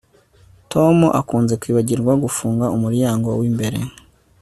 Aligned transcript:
Tom 0.71 0.97
akunze 1.19 1.53
kwibagirwa 1.61 2.13
gufunga 2.23 2.65
umuryango 2.75 3.29
wimbere 3.39 3.79